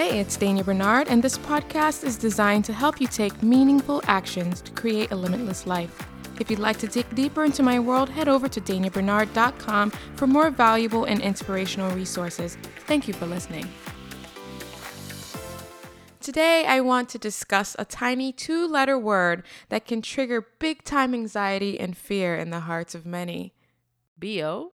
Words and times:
Hey, 0.00 0.18
it's 0.18 0.38
Dania 0.38 0.64
Bernard, 0.64 1.08
and 1.08 1.22
this 1.22 1.36
podcast 1.36 2.04
is 2.04 2.16
designed 2.16 2.64
to 2.64 2.72
help 2.72 3.02
you 3.02 3.06
take 3.06 3.42
meaningful 3.42 4.00
actions 4.06 4.62
to 4.62 4.72
create 4.72 5.10
a 5.10 5.14
limitless 5.14 5.66
life. 5.66 5.94
If 6.40 6.50
you'd 6.50 6.58
like 6.58 6.78
to 6.78 6.86
dig 6.86 7.14
deeper 7.14 7.44
into 7.44 7.62
my 7.62 7.78
world, 7.78 8.08
head 8.08 8.26
over 8.26 8.48
to 8.48 8.62
daniabernard.com 8.62 9.90
for 10.16 10.26
more 10.26 10.48
valuable 10.48 11.04
and 11.04 11.20
inspirational 11.20 11.94
resources. 11.94 12.56
Thank 12.86 13.08
you 13.08 13.12
for 13.12 13.26
listening. 13.26 13.68
Today, 16.18 16.64
I 16.64 16.80
want 16.80 17.10
to 17.10 17.18
discuss 17.18 17.76
a 17.78 17.84
tiny 17.84 18.32
two 18.32 18.66
letter 18.66 18.98
word 18.98 19.42
that 19.68 19.84
can 19.84 20.00
trigger 20.00 20.46
big 20.58 20.82
time 20.82 21.12
anxiety 21.12 21.78
and 21.78 21.94
fear 21.94 22.36
in 22.36 22.48
the 22.48 22.60
hearts 22.60 22.94
of 22.94 23.04
many. 23.04 23.52
B 24.18 24.42
O 24.42 24.72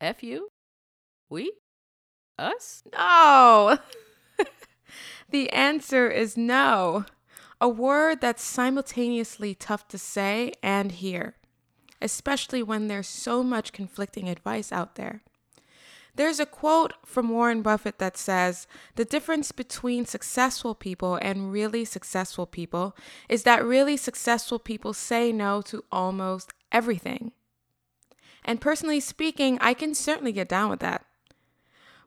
F 0.00 0.22
U? 0.22 0.48
We? 1.28 1.52
Us? 2.38 2.82
No! 2.94 3.76
the 5.30 5.50
answer 5.50 6.08
is 6.08 6.36
no. 6.36 7.04
A 7.60 7.68
word 7.68 8.20
that's 8.20 8.42
simultaneously 8.42 9.54
tough 9.54 9.88
to 9.88 9.98
say 9.98 10.52
and 10.62 10.92
hear, 10.92 11.36
especially 12.02 12.62
when 12.62 12.88
there's 12.88 13.08
so 13.08 13.42
much 13.42 13.72
conflicting 13.72 14.28
advice 14.28 14.70
out 14.70 14.96
there. 14.96 15.22
There's 16.16 16.40
a 16.40 16.46
quote 16.46 16.94
from 17.04 17.28
Warren 17.28 17.60
Buffett 17.60 17.98
that 17.98 18.16
says 18.16 18.66
The 18.94 19.04
difference 19.04 19.52
between 19.52 20.06
successful 20.06 20.74
people 20.74 21.16
and 21.16 21.52
really 21.52 21.84
successful 21.84 22.46
people 22.46 22.96
is 23.28 23.42
that 23.42 23.64
really 23.64 23.98
successful 23.98 24.58
people 24.58 24.94
say 24.94 25.30
no 25.30 25.60
to 25.62 25.84
almost 25.92 26.52
everything. 26.72 27.32
And 28.44 28.60
personally 28.60 29.00
speaking, 29.00 29.58
I 29.60 29.74
can 29.74 29.94
certainly 29.94 30.32
get 30.32 30.48
down 30.48 30.70
with 30.70 30.80
that. 30.80 31.04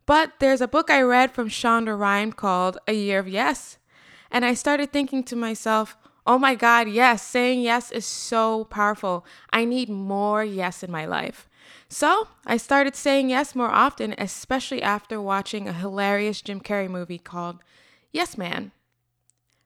But 0.10 0.40
there's 0.40 0.60
a 0.60 0.68
book 0.68 0.90
I 0.90 1.04
read 1.04 1.36
from 1.36 1.50
Shonda 1.50 1.96
Rhimes 1.96 2.34
called 2.34 2.80
A 2.88 2.94
Year 2.94 3.20
of 3.20 3.28
Yes. 3.28 3.78
And 4.32 4.44
I 4.44 4.56
started 4.56 4.92
thinking 4.92 5.24
to 5.26 5.36
myself, 5.36 5.96
oh 6.26 6.40
my 6.40 6.56
God, 6.56 6.90
yes, 6.90 7.22
saying 7.22 7.62
yes 7.62 7.92
is 7.92 8.08
so 8.08 8.64
powerful. 8.64 9.24
I 9.54 9.66
need 9.66 9.88
more 9.88 10.44
yes 10.44 10.82
in 10.82 10.90
my 10.90 11.06
life. 11.06 11.48
So 11.90 12.28
I 12.44 12.58
started 12.58 12.96
saying 12.96 13.30
yes 13.30 13.54
more 13.54 13.70
often, 13.70 14.16
especially 14.18 14.82
after 14.82 15.22
watching 15.22 15.68
a 15.68 15.74
hilarious 15.74 16.42
Jim 16.42 16.60
Carrey 16.60 16.90
movie 16.90 17.20
called 17.20 17.60
Yes 18.12 18.36
Man. 18.36 18.72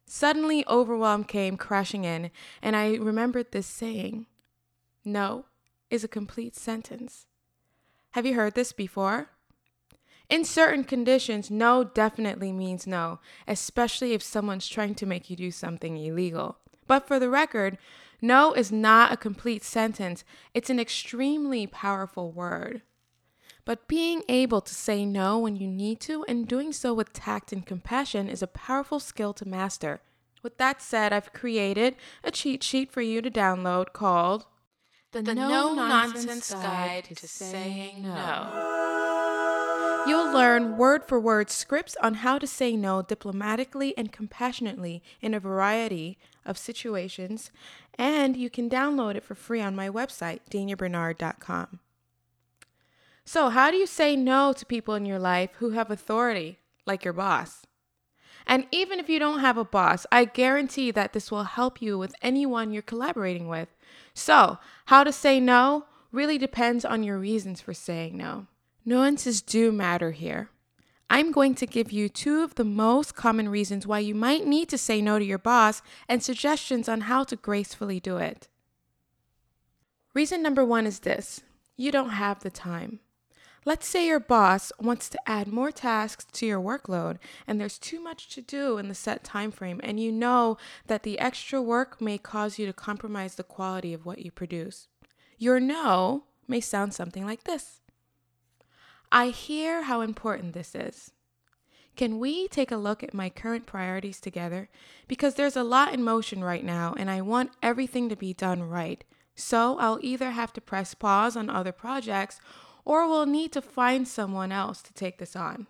Suddenly, 0.06 0.66
overwhelm 0.68 1.24
came 1.24 1.56
crashing 1.56 2.04
in, 2.04 2.32
and 2.62 2.76
I 2.76 2.96
remembered 2.96 3.54
this 3.54 3.66
saying 3.66 4.26
No 5.06 5.46
is 5.90 6.04
a 6.04 6.10
complete 6.10 6.58
sentence. 6.58 7.28
Have 8.12 8.26
you 8.26 8.34
heard 8.34 8.56
this 8.56 8.74
before? 8.74 9.30
In 10.30 10.46
certain 10.46 10.84
conditions, 10.84 11.52
no 11.52 11.84
definitely 11.84 12.52
means 12.52 12.88
no, 12.88 13.20
especially 13.48 14.14
if 14.14 14.24
someone's 14.24 14.68
trying 14.68 14.96
to 14.96 15.06
make 15.06 15.30
you 15.30 15.36
do 15.36 15.52
something 15.52 15.98
illegal. 15.98 16.58
But 16.88 17.08
for 17.08 17.20
the 17.20 17.30
record, 17.30 17.78
no 18.22 18.54
is 18.54 18.72
not 18.72 19.12
a 19.12 19.18
complete 19.18 19.64
sentence, 19.64 20.24
it's 20.54 20.70
an 20.70 20.80
extremely 20.80 21.68
powerful 21.68 22.32
word. 22.32 22.82
But 23.66 23.88
being 23.88 24.24
able 24.28 24.62
to 24.62 24.74
say 24.74 25.06
no 25.06 25.40
when 25.40 25.56
you 25.56 25.68
need 25.68 26.00
to 26.02 26.26
and 26.26 26.48
doing 26.48 26.74
so 26.74 26.94
with 26.94 27.14
tact 27.14 27.54
and 27.54 27.66
compassion 27.66 28.28
is 28.28 28.42
a 28.42 28.48
powerful 28.48 29.00
skill 29.00 29.34
to 29.34 29.48
master. 29.48 30.02
With 30.42 30.58
that 30.58 30.82
said, 30.82 31.14
I've 31.14 31.32
created 31.32 31.96
a 32.24 32.32
cheat 32.32 32.64
sheet 32.64 32.92
for 32.92 33.02
you 33.02 33.22
to 33.22 33.32
download 33.32 33.94
called 33.94 34.46
The, 35.14 35.22
the 35.22 35.36
No 35.36 35.74
Nonsense 35.74 36.52
Guide 36.54 37.06
to 37.16 37.28
Saying 37.28 38.04
No. 38.04 38.93
You'll 40.06 40.34
learn 40.34 40.76
word 40.76 41.06
for 41.06 41.18
word 41.18 41.50
scripts 41.50 41.96
on 42.02 42.16
how 42.16 42.38
to 42.38 42.46
say 42.46 42.75
no 42.75 43.02
diplomatically 43.02 43.97
and 43.97 44.12
compassionately 44.12 45.02
in 45.22 45.34
a 45.34 45.40
variety 45.40 46.18
of 46.46 46.58
situations, 46.58 47.52
and 47.97 48.36
you 48.36 48.50
can 48.50 48.69
download 48.69 49.16
it 49.16 49.24
for 49.24 49.34
free 49.34 49.62
on 49.62 49.78
my 49.78 49.90
website, 49.90 50.41
daniabernard.com. 50.52 51.80
So, 53.24 53.47
how 53.47 53.72
do 53.72 53.78
you 53.78 53.88
say 53.88 54.18
no 54.18 54.52
to 54.52 54.66
people 54.66 54.94
in 54.94 55.06
your 55.06 55.19
life 55.19 55.52
who 55.59 55.69
have 55.69 55.90
authority, 55.90 56.59
like 56.85 57.06
your 57.06 57.14
boss? 57.14 57.66
And 58.46 58.68
even 58.72 59.00
if 59.00 59.08
you 59.08 59.20
don't 59.20 59.40
have 59.40 59.58
a 59.58 59.64
boss, 59.64 60.06
I 60.12 60.25
guarantee 60.25 60.91
that 60.91 61.14
this 61.14 61.31
will 61.31 61.46
help 61.46 61.81
you 61.81 61.97
with 61.97 62.14
anyone 62.22 62.74
you're 62.74 62.81
collaborating 62.81 63.47
with. 63.47 63.70
So, 64.14 64.58
how 64.88 65.06
to 65.06 65.14
say 65.14 65.40
no 65.40 65.85
really 66.12 66.38
depends 66.38 66.84
on 66.84 67.03
your 67.03 67.18
reasons 67.18 67.62
for 67.62 67.74
saying 67.74 68.18
no. 68.18 68.47
Nuances 68.86 69.42
do 69.42 69.72
matter 69.72 70.12
here. 70.12 70.50
I'm 71.10 71.32
going 71.32 71.56
to 71.56 71.68
give 71.68 71.92
you 71.92 72.10
two 72.10 72.44
of 72.44 72.56
the 72.56 72.66
most 72.66 73.16
common 73.16 73.48
reasons 73.48 73.88
why 73.88 74.00
you 74.00 74.16
might 74.16 74.46
need 74.46 74.68
to 74.70 74.78
say 74.78 75.02
no 75.02 75.20
to 75.20 75.26
your 75.26 75.38
boss 75.38 75.82
and 76.10 76.24
suggestions 76.24 76.90
on 76.90 77.02
how 77.02 77.24
to 77.26 77.36
gracefully 77.36 78.00
do 78.00 78.18
it. 78.18 78.48
Reason 80.14 80.42
number 80.42 80.66
one 80.66 80.86
is 80.86 81.00
this 81.00 81.42
you 81.78 81.92
don't 81.92 82.10
have 82.10 82.42
the 82.42 82.50
time. 82.50 83.00
Let's 83.66 83.88
say 83.88 84.08
your 84.08 84.20
boss 84.20 84.74
wants 84.80 85.08
to 85.10 85.30
add 85.30 85.48
more 85.48 85.72
tasks 85.72 86.26
to 86.34 86.46
your 86.46 86.60
workload 86.60 87.18
and 87.48 87.62
there's 87.62 87.80
too 87.80 88.02
much 88.02 88.28
to 88.36 88.42
do 88.42 88.78
in 88.78 88.90
the 88.90 88.96
set 88.96 89.24
time 89.24 89.52
frame 89.52 89.80
and 89.84 90.00
you 90.02 90.12
know 90.12 90.58
that 90.88 91.04
the 91.04 91.18
extra 91.20 91.62
work 91.62 92.02
may 92.02 92.18
cause 92.18 92.60
you 92.60 92.66
to 92.66 92.74
compromise 92.74 93.36
the 93.36 93.44
quality 93.44 93.94
of 93.94 94.06
what 94.06 94.20
you 94.20 94.32
produce. 94.32 94.90
Your 95.38 95.62
no 95.62 96.26
may 96.48 96.60
sound 96.60 96.94
something 96.94 97.26
like 97.26 97.46
this. 97.46 97.83
I 99.16 99.28
hear 99.28 99.84
how 99.84 100.01
important 100.01 100.53
this 100.53 100.74
is. 100.74 101.12
Can 101.96 102.18
we 102.18 102.47
take 102.47 102.72
a 102.72 102.78
look 102.78 103.03
at 103.03 103.13
my 103.13 103.29
current 103.29 103.68
priorities 103.68 104.19
together? 104.19 104.69
Because 105.07 105.35
there's 105.35 105.56
a 105.56 105.62
lot 105.62 105.94
in 105.94 106.03
motion 106.03 106.44
right 106.44 106.66
now 106.66 106.96
and 106.97 107.12
I 107.12 107.22
want 107.22 107.52
everything 107.62 108.09
to 108.09 108.16
be 108.16 108.34
done 108.34 108.63
right. 108.63 109.03
So 109.35 109.78
I'll 109.78 110.00
either 110.02 110.31
have 110.31 110.52
to 110.53 110.62
press 110.62 110.96
pause 110.96 111.38
on 111.38 111.52
other 111.52 111.72
projects 111.72 112.41
or 112.85 113.07
we'll 113.07 113.28
need 113.28 113.52
to 113.52 113.62
find 113.62 114.07
someone 114.07 114.52
else 114.52 114.81
to 114.81 114.94
take 114.94 115.19
this 115.19 115.35
on. 115.35 115.68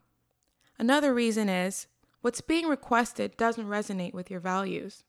Another 0.79 1.13
reason 1.13 1.49
is 1.49 1.87
what's 2.21 2.39
being 2.39 2.67
requested 2.67 3.35
doesn't 3.35 3.67
resonate 3.67 4.13
with 4.13 4.31
your 4.31 4.39
values. 4.39 5.03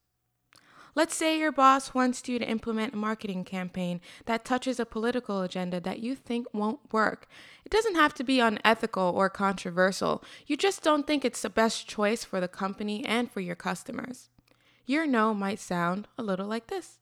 Let's 0.97 1.16
say 1.16 1.38
your 1.38 1.50
boss 1.50 1.93
wants 1.93 2.28
you 2.28 2.38
to 2.38 2.49
implement 2.49 2.94
a 2.94 2.97
marketing 2.97 3.44
campaign 3.44 4.00
that 4.27 4.44
touches 4.44 4.78
a 4.78 4.87
political 4.87 5.43
agenda 5.43 5.81
that 5.81 5.99
you 5.99 6.15
think 6.15 6.47
won't 6.55 6.93
work. 6.93 7.27
It 7.65 7.72
doesn't 7.72 7.97
have 7.97 8.15
to 8.15 8.25
be 8.25 8.38
unethical 8.38 9.12
or 9.16 9.28
controversial. 9.28 10.22
You 10.47 10.56
just 10.56 10.84
don't 10.84 11.05
think 11.05 11.25
it's 11.25 11.43
the 11.43 11.50
best 11.50 11.88
choice 11.88 12.22
for 12.22 12.41
the 12.41 12.47
company 12.47 13.05
and 13.05 13.28
for 13.28 13.41
your 13.41 13.56
customers. 13.56 14.28
Your 14.87 15.05
no 15.05 15.34
might 15.34 15.59
sound 15.59 16.06
a 16.16 16.22
little 16.22 16.47
like 16.47 16.69
this. 16.69 17.00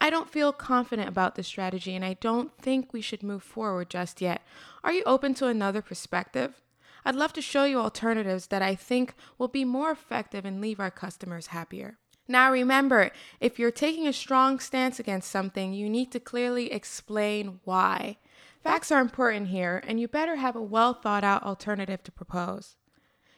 I 0.00 0.08
don't 0.08 0.30
feel 0.30 0.52
confident 0.52 1.08
about 1.08 1.34
this 1.34 1.46
strategy 1.46 1.94
and 1.94 2.04
I 2.04 2.14
don't 2.14 2.56
think 2.58 2.92
we 2.92 3.02
should 3.02 3.22
move 3.22 3.42
forward 3.42 3.90
just 3.90 4.22
yet. 4.22 4.40
Are 4.82 4.92
you 4.92 5.02
open 5.04 5.34
to 5.34 5.48
another 5.48 5.82
perspective? 5.82 6.62
I'd 7.04 7.14
love 7.14 7.32
to 7.34 7.42
show 7.42 7.64
you 7.64 7.78
alternatives 7.78 8.46
that 8.46 8.62
I 8.62 8.74
think 8.74 9.14
will 9.36 9.48
be 9.48 9.64
more 9.64 9.90
effective 9.90 10.44
and 10.46 10.62
leave 10.62 10.80
our 10.80 10.90
customers 10.90 11.48
happier. 11.48 11.98
Now, 12.32 12.50
remember, 12.50 13.10
if 13.40 13.58
you're 13.58 13.70
taking 13.70 14.08
a 14.08 14.12
strong 14.14 14.58
stance 14.58 14.98
against 14.98 15.30
something, 15.30 15.74
you 15.74 15.90
need 15.90 16.10
to 16.12 16.18
clearly 16.18 16.72
explain 16.72 17.60
why. 17.64 18.16
Facts 18.64 18.90
are 18.90 19.02
important 19.02 19.48
here, 19.48 19.82
and 19.86 20.00
you 20.00 20.08
better 20.08 20.36
have 20.36 20.56
a 20.56 20.62
well 20.62 20.94
thought 20.94 21.24
out 21.24 21.42
alternative 21.42 22.02
to 22.04 22.10
propose. 22.10 22.76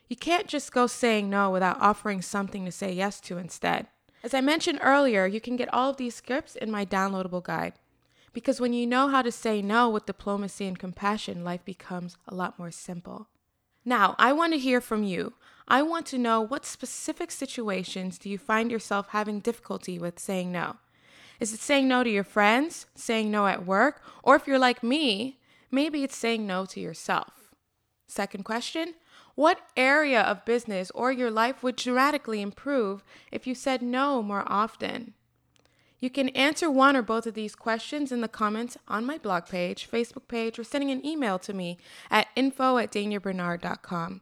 You 0.09 0.15
can't 0.15 0.47
just 0.47 0.71
go 0.71 0.87
saying 0.87 1.29
no 1.29 1.51
without 1.51 1.81
offering 1.81 2.23
something 2.23 2.65
to 2.67 2.71
say 2.71 2.93
yes 2.93 3.21
to 3.23 3.37
instead. 3.37 3.89
As 4.23 4.33
I 4.33 4.41
mentioned 4.41 4.79
earlier, 4.81 5.27
you 5.27 5.41
can 5.41 5.57
get 5.57 5.75
all 5.75 5.91
of 5.91 5.97
these 5.97 6.15
scripts 6.15 6.55
in 6.55 6.71
my 6.71 6.87
downloadable 6.87 7.43
guide. 7.43 7.73
Because 8.33 8.61
when 8.61 8.73
you 8.73 8.87
know 8.87 9.09
how 9.09 9.23
to 9.23 9.33
say 9.33 9.61
no 9.61 9.91
with 9.91 10.07
diplomacy 10.07 10.69
and 10.69 10.79
compassion, 10.79 11.43
life 11.43 11.65
becomes 11.65 12.17
a 12.29 12.35
lot 12.35 12.61
more 12.61 12.71
simple. 12.71 13.27
Now, 13.85 14.15
I 14.19 14.33
want 14.33 14.53
to 14.53 14.59
hear 14.59 14.81
from 14.81 15.03
you. 15.03 15.35
I 15.69 15.83
want 15.83 16.07
to 16.07 16.19
know 16.19 16.41
what 16.41 16.67
specific 16.67 17.31
situations 17.31 18.19
do 18.19 18.29
you 18.29 18.39
find 18.39 18.71
yourself 18.71 19.09
having 19.09 19.41
difficulty 19.41 19.99
with 19.99 20.19
saying 20.19 20.53
no? 20.53 20.77
Is 21.41 21.53
it 21.53 21.61
saying 21.61 21.89
no 21.89 22.05
to 22.05 22.11
your 22.11 22.25
friends, 22.25 22.87
saying 22.95 23.31
no 23.31 23.47
at 23.47 23.67
work, 23.67 24.03
or 24.23 24.37
if 24.37 24.47
you're 24.47 24.59
like 24.59 24.83
me, 24.83 25.39
maybe 25.71 26.03
it's 26.03 26.17
saying 26.17 26.47
no 26.47 26.65
to 26.67 26.81
yourself? 26.81 27.55
Second 28.09 28.45
question 28.45 28.95
What 29.35 29.61
area 29.77 30.21
of 30.21 30.45
business 30.45 30.91
or 30.95 31.11
your 31.11 31.31
life 31.31 31.63
would 31.63 31.77
dramatically 31.77 32.41
improve 32.41 33.03
if 33.33 33.47
you 33.47 33.55
said 33.55 33.83
no 33.83 34.23
more 34.23 34.45
often? 34.47 35.15
You 36.05 36.11
can 36.11 36.29
answer 36.31 36.71
one 36.71 36.97
or 36.97 37.01
both 37.01 37.27
of 37.27 37.33
these 37.33 37.57
questions 37.57 38.13
in 38.13 38.21
the 38.21 38.29
comments 38.29 38.77
on 38.87 39.07
my 39.07 39.17
blog 39.17 39.47
page, 39.47 39.89
Facebook 39.91 40.29
page, 40.29 40.59
or 40.59 40.63
sending 40.63 40.91
an 40.91 41.05
email 41.05 41.39
to 41.39 41.55
me 41.55 41.79
at 42.11 42.29
info 42.37 42.77
at 42.77 42.93
daniabernard.com. 42.93 44.21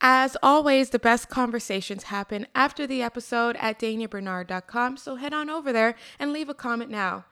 As 0.00 0.36
always, 0.40 0.90
the 0.90 1.00
best 1.00 1.28
conversations 1.28 2.04
happen 2.04 2.46
after 2.54 2.86
the 2.86 3.02
episode 3.02 3.56
at 3.56 3.80
daniabernard.com, 3.80 4.96
so 4.96 5.16
head 5.16 5.34
on 5.34 5.50
over 5.50 5.72
there 5.72 5.96
and 6.20 6.32
leave 6.32 6.48
a 6.48 6.54
comment 6.54 6.92
now. 6.92 7.24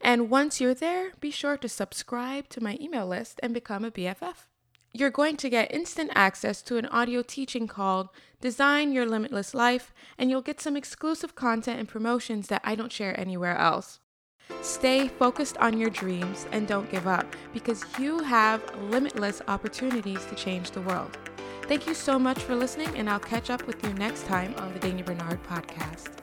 And 0.00 0.30
once 0.30 0.58
you're 0.58 0.72
there, 0.72 1.12
be 1.20 1.30
sure 1.30 1.58
to 1.58 1.68
subscribe 1.68 2.48
to 2.48 2.62
my 2.62 2.78
email 2.80 3.06
list 3.06 3.38
and 3.42 3.52
become 3.52 3.84
a 3.84 3.90
BFF. 3.90 4.46
You're 4.92 5.10
going 5.10 5.36
to 5.38 5.48
get 5.48 5.72
instant 5.72 6.10
access 6.14 6.62
to 6.62 6.76
an 6.76 6.86
audio 6.86 7.22
teaching 7.22 7.66
called 7.66 8.08
Design 8.40 8.92
Your 8.92 9.06
Limitless 9.06 9.54
Life, 9.54 9.92
and 10.18 10.30
you'll 10.30 10.42
get 10.42 10.60
some 10.60 10.76
exclusive 10.76 11.34
content 11.34 11.78
and 11.78 11.88
promotions 11.88 12.48
that 12.48 12.60
I 12.64 12.74
don't 12.74 12.92
share 12.92 13.18
anywhere 13.18 13.56
else. 13.56 14.00
Stay 14.60 15.08
focused 15.08 15.56
on 15.58 15.78
your 15.78 15.90
dreams 15.90 16.46
and 16.52 16.68
don't 16.68 16.90
give 16.90 17.06
up 17.06 17.26
because 17.52 17.84
you 17.98 18.18
have 18.20 18.62
limitless 18.90 19.40
opportunities 19.48 20.24
to 20.26 20.34
change 20.34 20.72
the 20.72 20.82
world. 20.82 21.16
Thank 21.62 21.86
you 21.86 21.94
so 21.94 22.18
much 22.18 22.38
for 22.40 22.54
listening, 22.54 22.94
and 22.96 23.08
I'll 23.08 23.20
catch 23.20 23.48
up 23.48 23.66
with 23.66 23.82
you 23.84 23.94
next 23.94 24.26
time 24.26 24.54
on 24.58 24.74
the 24.74 24.80
Dania 24.80 25.04
Bernard 25.04 25.42
podcast. 25.44 26.21